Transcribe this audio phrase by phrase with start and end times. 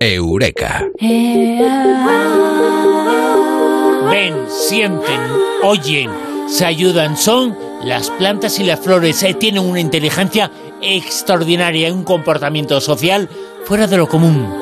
[0.00, 0.84] Eureka.
[4.10, 5.20] Ven, sienten,
[5.62, 6.10] oyen,
[6.48, 7.16] se ayudan.
[7.16, 9.22] Son las plantas y las flores.
[9.22, 10.50] Eh, tienen una inteligencia
[10.82, 13.28] extraordinaria y un comportamiento social
[13.64, 14.52] fuera de lo común.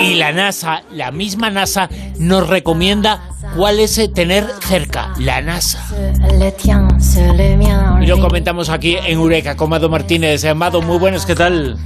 [0.00, 1.88] Y la NASA, la misma NASA,
[2.18, 5.82] nos recomienda cuál es eh, tener cerca la NASA.
[8.00, 10.44] Y lo comentamos aquí en Eureka con Mado Martínez.
[10.44, 11.76] Amado, muy buenas, ¿qué tal?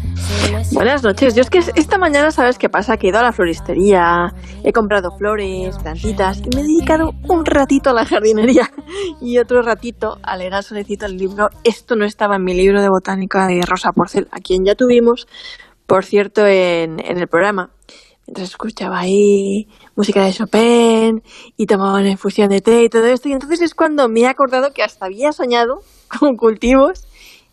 [0.72, 1.34] Buenas noches.
[1.34, 2.96] Yo es que esta mañana, ¿sabes qué pasa?
[2.96, 4.32] Que he ido a la floristería,
[4.64, 8.68] he comprado flores, plantitas y me he dedicado un ratito a la jardinería
[9.20, 11.48] y otro ratito a leer al solecito el libro.
[11.62, 15.26] Esto no estaba en mi libro de botánica de Rosa Porcel, a quien ya tuvimos,
[15.86, 17.70] por cierto, en, en el programa.
[18.30, 19.66] Mientras escuchaba ahí
[19.96, 21.20] música de Chopin
[21.56, 23.28] y tomaba una infusión de té y todo esto.
[23.28, 25.80] Y entonces es cuando me he acordado que hasta había soñado
[26.20, 27.08] con cultivos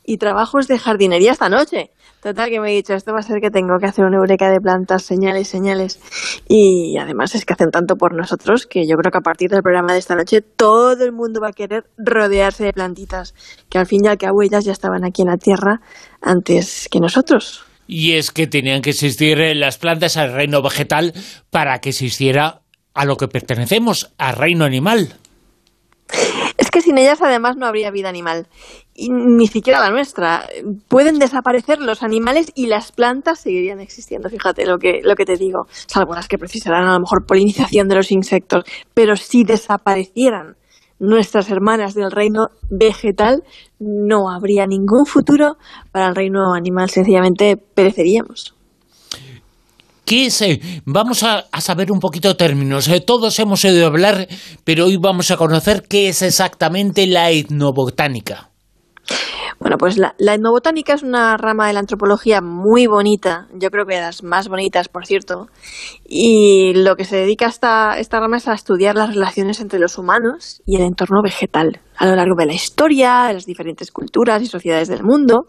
[0.05, 1.90] y trabajos de jardinería esta noche.
[2.22, 4.52] Total, que me he dicho, esto va a ser que tengo que hacer una eureka
[4.52, 6.00] de plantas, señales, señales.
[6.48, 9.64] Y además es que hacen tanto por nosotros que yo creo que a partir del
[9.64, 13.34] programa de esta noche todo el mundo va a querer rodearse de plantitas,
[13.67, 15.81] que al fin y al cabo ellas ya estaban aquí en la Tierra
[16.22, 17.66] antes que nosotros.
[17.88, 21.13] Y es que tenían que existir las plantas al reino vegetal
[21.49, 22.61] para que existiera
[22.94, 25.16] a lo que pertenecemos, al reino animal.
[26.57, 28.47] Es que sin ellas además no habría vida animal,
[28.95, 30.49] y ni siquiera la nuestra.
[30.88, 35.38] Pueden desaparecer los animales y las plantas seguirían existiendo, fíjate lo que, lo que te
[35.38, 38.63] digo, salvo las que precisarán a lo mejor polinización de los insectos,
[38.94, 40.55] pero si desaparecieran
[41.00, 43.44] nuestras hermanas del reino vegetal,
[43.80, 45.58] no habría ningún futuro
[45.92, 48.53] para el reino animal, sencillamente pereceríamos.
[50.08, 50.42] ¿Qué es?
[50.42, 52.88] Eh, vamos a, saber un poquito términos.
[52.88, 54.30] Eh, todos hemos oído hablar,
[54.64, 58.47] pero hoy vamos a conocer qué es exactamente la etnobotánica.
[59.59, 63.95] Bueno, pues la, etnobotánica es una rama de la antropología muy bonita, yo creo que
[63.95, 65.47] de las más bonitas, por cierto,
[66.05, 69.80] y lo que se dedica a esta, esta rama es a estudiar las relaciones entre
[69.80, 73.91] los humanos y el entorno vegetal a lo largo de la historia, de las diferentes
[73.91, 75.45] culturas y sociedades del mundo,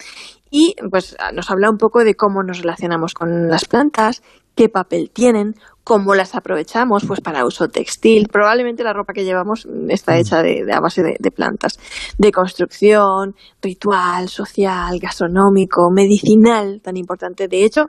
[0.51, 4.23] y pues nos habla un poco de cómo nos relacionamos con las plantas,
[4.59, 5.55] qué papel tienen,
[5.85, 8.27] cómo las aprovechamos pues para uso textil.
[8.27, 10.17] Probablemente la ropa que llevamos está mm.
[10.17, 11.79] hecha de, a base de, plantas.
[12.19, 17.47] De construcción, ritual, social, gastronómico, medicinal, tan importante.
[17.47, 17.83] De hecho,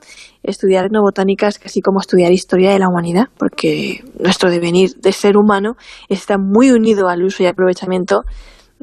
[0.44, 5.38] estudiar etnobotánica es casi como estudiar historia de la humanidad, porque nuestro devenir de ser
[5.38, 5.74] humano
[6.08, 8.22] está muy unido al uso y aprovechamiento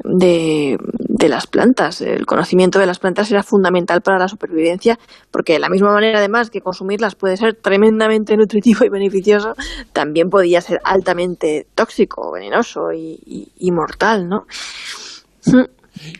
[0.03, 2.01] de, de, las plantas.
[2.01, 4.97] El conocimiento de las plantas era fundamental para la supervivencia,
[5.31, 9.53] porque de la misma manera, además, que consumirlas puede ser tremendamente nutritivo y beneficioso,
[9.93, 14.45] también podía ser altamente tóxico, venenoso y, y mortal, ¿no?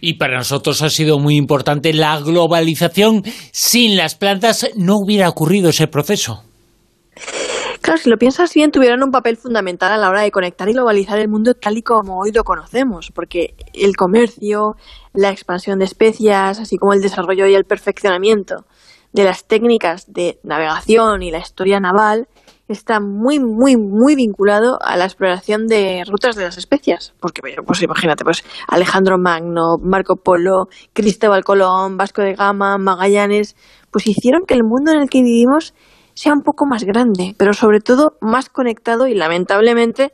[0.01, 3.23] Y para nosotros ha sido muy importante la globalización.
[3.51, 6.46] Sin las plantas no hubiera ocurrido ese proceso.
[7.87, 10.73] Claro, si lo piensas bien, tuvieron un papel fundamental a la hora de conectar y
[10.73, 14.75] globalizar el mundo tal y como hoy lo conocemos, porque el comercio,
[15.13, 18.65] la expansión de especias, así como el desarrollo y el perfeccionamiento
[19.13, 22.27] de las técnicas de navegación y la historia naval,
[22.67, 27.13] está muy, muy, muy vinculado a la exploración de rutas de las especias.
[27.21, 33.55] Porque, pues imagínate, pues Alejandro Magno, Marco Polo, Cristóbal Colón, Vasco de Gama, Magallanes,
[33.91, 35.73] pues hicieron que el mundo en el que vivimos
[36.17, 40.13] sea un poco más grande, pero sobre todo más conectado y lamentablemente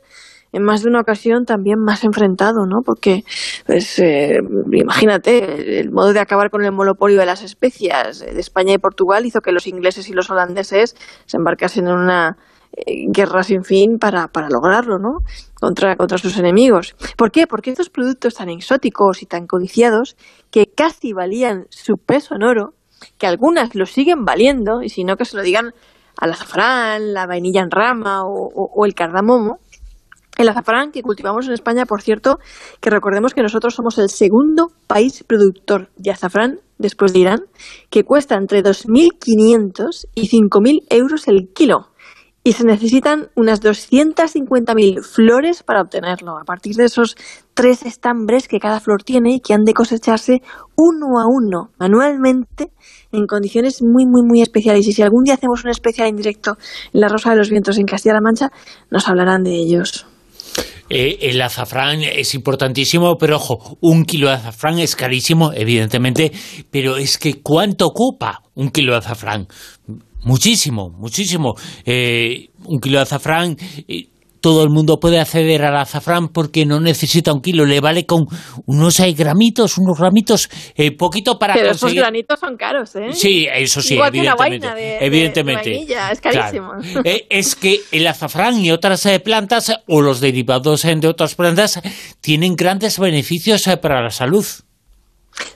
[0.52, 2.82] en más de una ocasión también más enfrentado, ¿no?
[2.84, 3.24] Porque,
[3.66, 4.38] pues, eh,
[4.72, 9.24] imagínate, el modo de acabar con el monopolio de las especias de España y Portugal
[9.24, 10.94] hizo que los ingleses y los holandeses
[11.24, 12.36] se embarcasen en una
[12.76, 15.20] eh, guerra sin fin para, para lograrlo, ¿no?
[15.58, 16.94] Contra, contra sus enemigos.
[17.16, 17.46] ¿Por qué?
[17.46, 20.16] Porque estos productos tan exóticos y tan codiciados,
[20.52, 22.74] que casi valían su peso en oro,
[23.18, 25.72] que algunas lo siguen valiendo, y si no que se lo digan
[26.16, 29.58] al azafrán, la vainilla en rama o, el cardamomo.
[30.36, 32.38] El azafrán que cultivamos en España, por cierto,
[32.80, 37.40] que recordemos que nosotros somos el segundo país productor de azafrán después de Irán,
[37.88, 41.93] que cuesta entre 2.500 y 5.000 euros el kilo
[42.46, 47.16] y se necesitan unas 250.000 flores para obtenerlo, a partir de esos
[47.54, 50.42] tres estambres que cada flor tiene y que han de cosecharse
[50.76, 52.68] uno a uno, manualmente,
[53.12, 54.86] en condiciones muy, muy, muy especiales.
[54.86, 56.58] Y si algún día hacemos un especial en directo
[56.92, 58.50] en La Rosa de los Vientos en Castilla-La Mancha,
[58.90, 60.06] nos hablarán de ellos.
[60.90, 66.30] Eh, el azafrán es importantísimo, pero ojo, un kilo de azafrán es carísimo, evidentemente,
[66.70, 69.48] pero es que ¿cuánto ocupa un kilo de azafrán?
[70.24, 71.54] Muchísimo, muchísimo.
[71.84, 73.56] Eh, un kilo de azafrán,
[73.88, 74.08] eh,
[74.40, 78.26] todo el mundo puede acceder al azafrán porque no necesita un kilo, le vale con
[78.66, 83.12] unos gramitos, unos gramitos, eh, poquito para Pero esos granitos son caros, ¿eh?
[83.12, 84.66] Sí, eso sí, Igual evidentemente.
[84.66, 85.70] vaina de- evidentemente.
[85.70, 86.72] de vainilla, es carísimo.
[86.78, 87.00] Claro.
[87.04, 91.80] Eh, es que el azafrán y otras eh, plantas, o los derivados de otras plantas,
[92.20, 94.44] tienen grandes beneficios para la salud.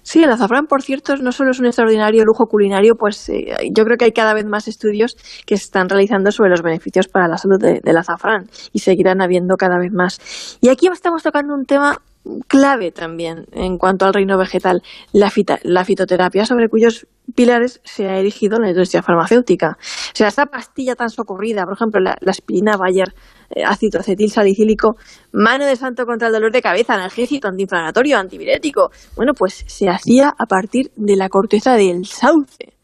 [0.02, 3.84] Sí, el azafrán, por cierto, no solo es un extraordinario lujo culinario, pues eh, yo
[3.84, 5.16] creo que hay cada vez más estudios
[5.46, 9.20] que se están realizando sobre los beneficios para la salud de- del azafrán y seguirán
[9.20, 10.58] habiendo cada vez más.
[10.60, 12.00] Y aquí estamos tocando un tema
[12.46, 14.82] clave también en cuanto al reino vegetal,
[15.12, 19.76] la, fita- la fitoterapia, sobre cuyos pilares se ha erigido la industria farmacéutica.
[19.78, 23.14] O sea, esta pastilla tan socorrida, por ejemplo, la, la Bayer,
[23.50, 24.96] eh, ácido acetil salicílico,
[25.32, 28.90] mano de santo contra el dolor de cabeza, analgésico, antiinflamatorio, antivirético.
[29.16, 32.77] Bueno, pues se hacía a partir de la corteza del sauce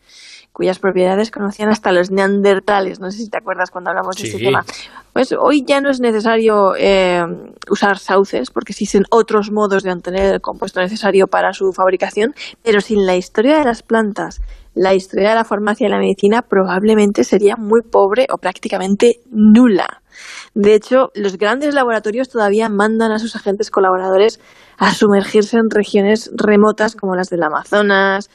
[0.55, 3.01] cuyas propiedades conocían hasta los neandertales.
[3.01, 4.65] No sé si te acuerdas cuando hablamos de ese tema.
[5.13, 7.25] Pues hoy ya no es necesario eh,
[7.69, 12.81] usar sauces porque existen otros modos de obtener el compuesto necesario para su fabricación, pero
[12.81, 14.41] sin la historia de las plantas,
[14.75, 20.03] la historia de la farmacia y la medicina probablemente sería muy pobre o prácticamente nula.
[20.55, 24.39] De hecho, los grandes laboratorios todavía mandan a sus agentes colaboradores
[24.79, 28.31] a sumergirse en regiones remotas como las del Amazonas,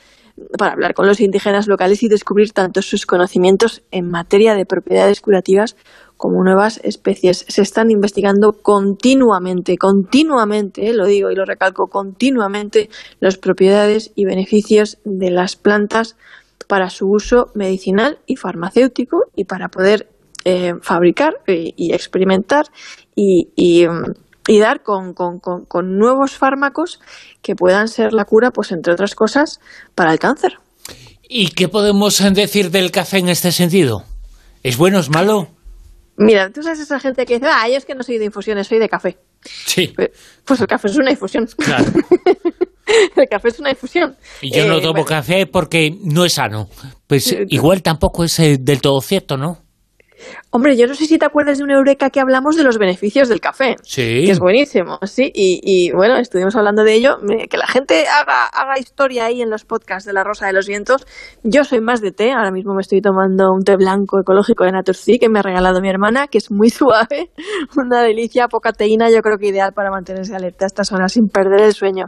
[0.58, 5.22] para hablar con los indígenas locales y descubrir tanto sus conocimientos en materia de propiedades
[5.22, 5.76] curativas
[6.18, 7.46] como nuevas especies.
[7.48, 12.90] Se están investigando continuamente, continuamente, eh, lo digo y lo recalco, continuamente
[13.20, 16.18] las propiedades y beneficios de las plantas
[16.68, 20.10] para su uso medicinal y farmacéutico y para poder
[20.46, 22.66] eh, fabricar y, experimentar
[23.16, 24.14] y, y, mm,
[24.50, 27.00] y dar con, con- con- con nuevos fármacos
[27.44, 29.60] que puedan ser la cura, pues entre otras cosas,
[29.94, 30.54] para el cáncer.
[31.28, 34.04] ¿Y qué podemos eh, decir del café en este sentido?
[34.64, 35.50] ¿Es bueno, es malo?
[36.18, 38.68] Mira, tú sabes esa gente que dice, ah, yo es que no soy de infusiones,
[38.68, 39.18] soy de café.
[39.44, 40.10] Sí, Pues
[40.44, 41.48] pues el café es una infusión.
[41.58, 41.86] claro.
[43.16, 44.18] el café es una infusión.
[44.42, 46.68] Y yo Eh, no tomo bueno, café porque no es sano.
[47.08, 49.60] Pues Eh, igual tampoco es eh, del todo cierto, ¿no?
[50.52, 53.30] Hombre, yo no sé si te acuerdas de una eureka que hablamos de los beneficios
[53.30, 53.76] del café.
[53.84, 54.26] Sí.
[54.26, 55.32] Que es buenísimo, sí.
[55.34, 57.18] Y, y, bueno, estuvimos hablando de ello.
[57.50, 60.68] Que la gente haga, haga historia ahí en los podcasts de La Rosa de los
[60.68, 61.06] Vientos.
[61.44, 62.32] Yo soy más de té.
[62.32, 65.82] Ahora mismo me estoy tomando un té blanco ecológico de Naturcy que me ha regalado
[65.82, 67.32] mi hermana, que es muy suave.
[67.78, 69.10] Una delicia, poca teína.
[69.10, 72.06] Yo creo que ideal para mantenerse alerta a estas horas sin perder el sueño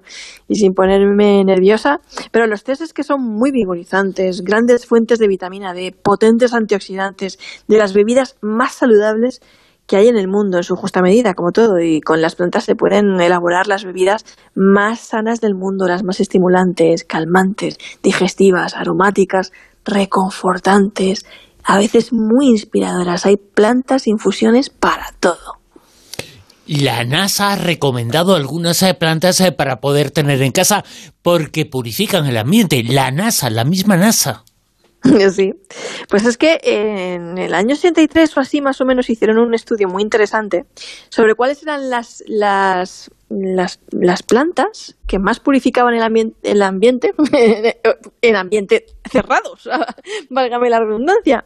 [0.47, 1.99] y sin ponerme nerviosa.
[2.31, 7.37] Pero los tés es que son muy vigorizantes, grandes fuentes de vitamina D, potentes antioxidantes,
[7.67, 9.41] de las bebidas más saludables
[9.87, 12.63] que hay en el mundo en su justa medida, como todo, y con las plantas
[12.63, 14.23] se pueden elaborar las bebidas
[14.55, 19.51] más sanas del mundo, las más estimulantes, calmantes, digestivas, aromáticas,
[19.83, 21.25] reconfortantes,
[21.63, 23.25] a veces muy inspiradoras.
[23.25, 25.59] Hay plantas, infusiones para todo.
[26.67, 30.85] La NASA ha recomendado algunas eh, plantas eh, para poder tener en casa
[31.21, 32.81] porque purifican el ambiente.
[32.83, 34.45] La NASA, la misma NASA.
[35.31, 35.53] Sí,
[36.09, 39.87] pues es que en el año 63 o así más o menos hicieron un estudio
[39.87, 40.65] muy interesante
[41.09, 47.13] sobre cuáles eran las, las, las, plantas que más purificaban el, ambien- el ambiente
[48.21, 49.67] en ambiente cerrados,
[50.29, 51.45] válgame la redundancia.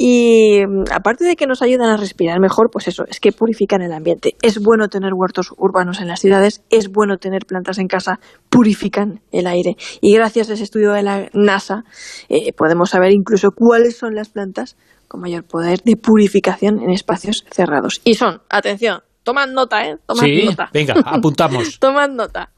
[0.00, 3.82] Y mm, aparte de que nos ayudan a respirar mejor, pues eso, es que purifican
[3.82, 4.36] el ambiente.
[4.42, 9.20] Es bueno tener huertos urbanos en las ciudades, es bueno tener plantas en casa, purifican
[9.32, 9.76] el aire.
[10.00, 11.82] Y gracias a ese estudio de la NASA
[12.28, 14.76] eh, podemos saber incluso cuáles son las plantas
[15.08, 18.00] con mayor poder de purificación en espacios cerrados.
[18.04, 19.96] Y son, atención, tomad nota, ¿eh?
[20.06, 20.70] Tomad sí, nota.
[20.72, 21.80] venga, apuntamos.
[21.80, 22.52] tomad nota.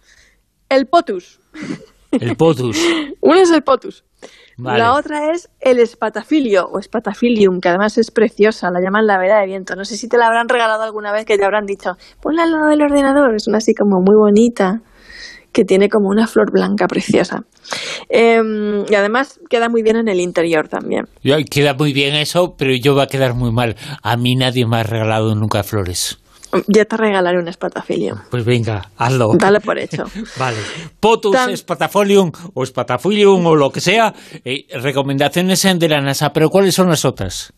[0.68, 1.40] El potus.
[2.12, 2.78] El potus.
[3.20, 4.04] Uno es el potus.
[4.56, 4.78] Vale.
[4.78, 9.38] La otra es el espatafilio o espatafilium, que además es preciosa, la llaman la vela
[9.40, 9.74] de viento.
[9.74, 12.52] No sé si te la habrán regalado alguna vez que te habrán dicho, ponla al
[12.52, 14.82] lado del ordenador, es una así como muy bonita,
[15.52, 17.44] que tiene como una flor blanca preciosa.
[18.08, 21.06] Em, y además queda muy bien en el interior también.
[21.50, 23.76] Queda muy bien eso, pero yo va a quedar muy mal.
[24.02, 26.18] A mí nadie me ha regalado nunca flores.
[26.66, 28.18] Ya te regalaré un espatafilium.
[28.30, 29.32] Pues venga, hazlo.
[29.34, 30.04] Dale por hecho.
[30.38, 30.56] Vale.
[30.98, 34.12] Potus, Tan- Spatafolium o Spatafolium o lo que sea.
[34.44, 37.52] eh, recomendaciones de la NASA, pero ¿cuáles son las otras?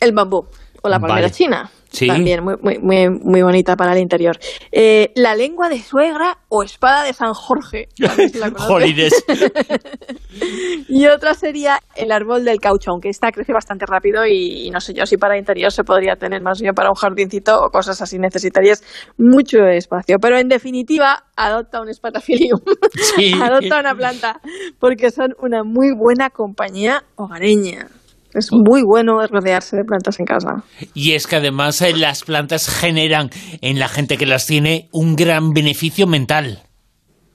[0.00, 0.46] El bambú
[0.82, 1.30] o la palmera Vale.
[1.32, 1.70] china.
[1.96, 2.08] Sí.
[2.08, 4.36] También muy, muy, muy, muy bonita para el interior.
[4.70, 7.88] Eh, la lengua de suegra o espada de San Jorge.
[8.34, 8.50] La.
[8.54, 9.24] Jolines.
[10.88, 14.80] Y otra sería el árbol del caucho, aunque esta crece bastante rápido y, y no
[14.80, 18.00] sé yo si para interior se podría tener más bien para un jardincito o cosas
[18.02, 18.18] así.
[18.18, 18.84] Necesitarías
[19.16, 20.18] mucho espacio.
[20.20, 22.60] Pero en definitiva, adopta un espatafilium.
[22.92, 23.32] Sí.
[23.42, 24.40] adopta una planta
[24.78, 27.88] porque son una muy buena compañía hogareña.
[28.36, 30.62] Es muy bueno rodearse de plantas en casa.
[30.94, 33.30] Y es que además eh, las plantas generan
[33.62, 36.62] en la gente que las tiene un gran beneficio mental.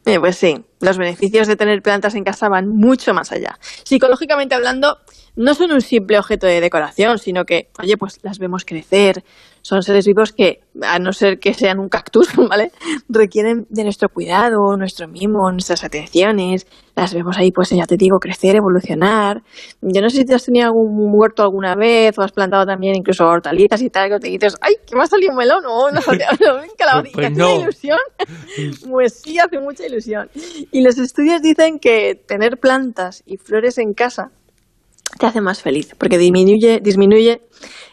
[0.06, 3.58] Eh, pues sí, los beneficios de tener plantas en casa van mucho más allá.
[3.84, 4.98] Psicológicamente hablando,
[5.36, 9.24] no son un simple objeto de decoración, sino que, oye, pues las vemos crecer,
[9.62, 12.72] son seres vivos que, a no ser que sean un cactus, ¿vale?
[13.08, 16.66] Requieren de nuestro cuidado, nuestro mimo, nuestras atenciones.
[16.96, 19.42] Las vemos ahí, pues ya te digo, crecer, evolucionar.
[19.82, 22.96] Yo no sé si te has tenido algún huerto alguna vez o has plantado también
[22.96, 25.64] incluso hortalizas y tal, que te dices, ¡ay, que me ha salido un melón!
[25.68, 27.62] ¡Oh, no, no, pues, pues no.
[27.62, 28.00] ilusión?
[28.90, 30.30] pues sí, hace mucha ilusión.
[30.72, 34.32] Y los estudios dicen que tener plantas y flores en casa
[35.20, 37.42] te hace más feliz, porque disminuye, disminuye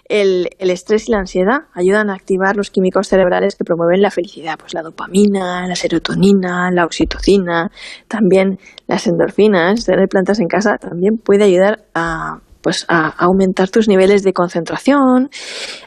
[0.09, 4.59] el, estrés y la ansiedad, ayudan a activar los químicos cerebrales que promueven la felicidad,
[4.59, 7.71] pues la dopamina, la serotonina, la oxitocina,
[8.07, 9.85] también las endorfinas.
[9.85, 15.31] Tener plantas en casa también puede ayudar a pues a aumentar tus niveles de concentración,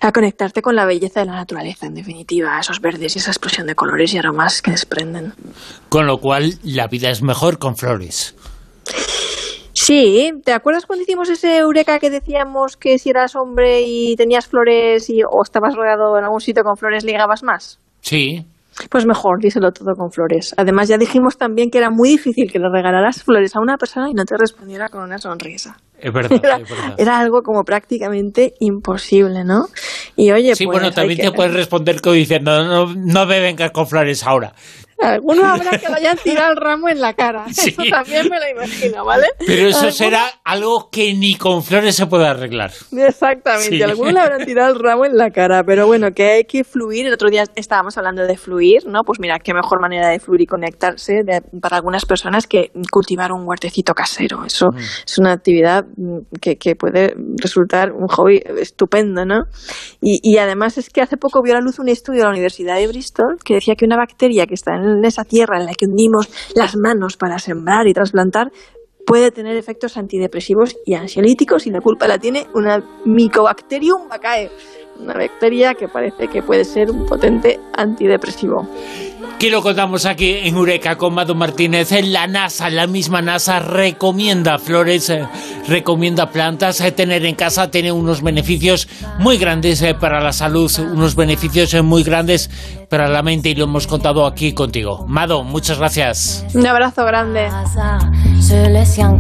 [0.02, 3.68] a conectarte con la belleza de la naturaleza, en definitiva, esos verdes y esa explosión
[3.68, 5.34] de colores y aromas que desprenden.
[5.90, 8.36] Con lo cual, la vida es mejor con flores.
[9.74, 14.48] Sí, ¿te acuerdas cuando hicimos ese eureka que decíamos que si eras hombre y tenías
[14.48, 17.80] flores y, o estabas rodeado en algún sitio con flores, ligabas más?
[18.02, 18.46] Sí.
[18.90, 20.54] Pues mejor, díselo todo con flores.
[20.58, 24.10] Además, ya dijimos también que era muy difícil que le regalaras flores a una persona
[24.10, 25.78] y no te respondiera con una sonrisa.
[26.02, 26.96] Es verdad, era, es verdad.
[26.98, 29.68] Era algo como prácticamente imposible, ¿no?
[30.16, 33.88] Y oye, sí, pues bueno, también te puedes responder diciendo, no, no me vengas con
[33.88, 34.54] flores ahora.
[35.02, 35.88] Algunos habrá que
[36.24, 37.46] tirado el ramo en la cara.
[37.50, 39.28] Eso también me lo imagino, ¿vale?
[39.46, 42.72] Pero eso será algo que ni con flores se puede arreglar.
[42.92, 43.84] Exactamente.
[43.84, 45.64] Algunos le habrán tirado el ramo en la cara.
[45.64, 47.08] Pero bueno, que hay que fluir.
[47.08, 49.02] El otro día estábamos hablando de fluir, ¿no?
[49.04, 51.24] Pues mira, qué mejor manera de fluir y conectarse
[51.60, 54.46] para algunas personas que cultivar un huertecito casero.
[54.46, 54.78] Eso mm.
[54.78, 55.86] es una actividad
[56.40, 59.44] que, puede resultar un hobby estupendo, ¿no?
[60.02, 62.32] Y, y además es que hace poco vio a la luz un estudio de la
[62.32, 65.74] Universidad de Bristol que decía que una bacteria que está en esa tierra en la
[65.74, 68.52] que hundimos las manos para sembrar y trasplantar,
[69.06, 74.50] puede tener efectos antidepresivos y ansiolíticos y la culpa la tiene una Mycobacterium vaccae,
[75.00, 78.68] una bacteria que parece que puede ser un potente antidepresivo.
[79.42, 81.90] ¿Qué lo contamos aquí en Eureka con Mado Martínez.
[82.04, 85.28] La NASA, la misma NASA recomienda flores, eh,
[85.68, 86.80] recomienda plantas.
[86.80, 91.74] Eh, tener en casa tiene unos beneficios muy grandes eh, para la salud, unos beneficios
[91.84, 92.52] muy grandes
[92.88, 95.06] para la mente y lo hemos contado aquí contigo.
[95.08, 96.46] Mado, muchas gracias.
[96.54, 97.50] Un abrazo grande.